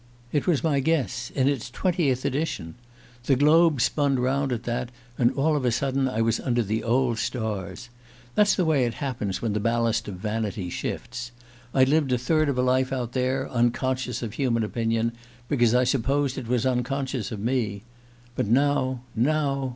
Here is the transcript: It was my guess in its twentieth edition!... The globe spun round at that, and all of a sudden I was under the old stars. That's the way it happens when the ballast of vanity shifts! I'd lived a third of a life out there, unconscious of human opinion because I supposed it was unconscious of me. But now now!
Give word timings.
It 0.31 0.47
was 0.47 0.63
my 0.63 0.79
guess 0.79 1.29
in 1.35 1.47
its 1.47 1.69
twentieth 1.69 2.25
edition!... 2.25 2.73
The 3.25 3.35
globe 3.35 3.79
spun 3.81 4.17
round 4.17 4.51
at 4.51 4.63
that, 4.63 4.89
and 5.15 5.31
all 5.33 5.55
of 5.55 5.63
a 5.63 5.71
sudden 5.71 6.07
I 6.09 6.21
was 6.21 6.39
under 6.39 6.63
the 6.63 6.83
old 6.83 7.19
stars. 7.19 7.89
That's 8.33 8.55
the 8.55 8.65
way 8.65 8.85
it 8.85 8.95
happens 8.95 9.43
when 9.43 9.53
the 9.53 9.59
ballast 9.59 10.07
of 10.07 10.15
vanity 10.15 10.71
shifts! 10.71 11.31
I'd 11.71 11.87
lived 11.89 12.11
a 12.11 12.17
third 12.17 12.49
of 12.49 12.57
a 12.57 12.63
life 12.63 12.91
out 12.91 13.11
there, 13.11 13.47
unconscious 13.51 14.23
of 14.23 14.33
human 14.33 14.63
opinion 14.63 15.11
because 15.47 15.75
I 15.75 15.83
supposed 15.83 16.35
it 16.39 16.47
was 16.47 16.65
unconscious 16.65 17.31
of 17.31 17.39
me. 17.39 17.83
But 18.35 18.47
now 18.47 19.01
now! 19.13 19.69